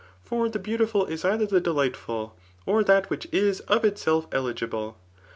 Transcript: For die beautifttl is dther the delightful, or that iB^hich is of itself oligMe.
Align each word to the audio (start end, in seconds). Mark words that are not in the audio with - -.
For 0.23 0.49
die 0.49 0.59
beautifttl 0.59 1.07
is 1.11 1.21
dther 1.21 1.47
the 1.47 1.61
delightful, 1.61 2.35
or 2.65 2.83
that 2.83 3.07
iB^hich 3.09 3.31
is 3.31 3.59
of 3.67 3.85
itself 3.85 4.27
oligMe. 4.31 4.95